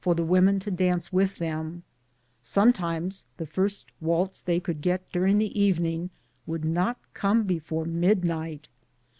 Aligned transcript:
129 0.03 0.25
the 0.25 0.31
women 0.31 0.59
to 0.59 0.71
dance 0.71 1.13
with 1.13 1.35
them; 1.35 1.83
sometimes 2.41 3.27
the 3.37 3.45
first 3.45 3.85
waltz 4.01 4.41
they 4.41 4.59
conld 4.59 4.81
get 4.81 5.07
during 5.11 5.37
the 5.37 5.61
evening 5.61 6.09
would 6.47 6.65
not 6.65 6.97
come 7.13 7.43
before 7.43 7.85
midnight. 7.85 8.67